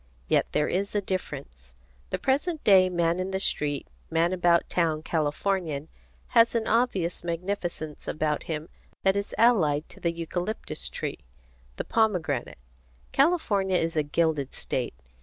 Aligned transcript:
Yet 0.27 0.47
there 0.51 0.67
is 0.67 0.95
a 0.95 1.01
difference. 1.01 1.75
The 2.09 2.17
present 2.17 2.63
day 2.63 2.89
man 2.89 3.19
in 3.19 3.29
the 3.29 3.39
street, 3.39 3.85
man 4.09 4.33
about 4.33 4.67
town 4.67 5.03
Californian 5.03 5.89
has 6.29 6.55
an 6.55 6.65
obvious 6.65 7.23
magnificence 7.23 8.07
about 8.07 8.41
him 8.49 8.67
that 9.03 9.15
is 9.15 9.35
allied 9.37 9.87
to 9.89 9.99
the 9.99 10.11
eucalyptus 10.11 10.89
tree, 10.89 11.19
the 11.75 11.83
pomegranate. 11.85 12.57
California 13.11 13.77
is 13.77 13.95
a 13.95 14.01
gilded 14.01 14.55
state. 14.55 14.95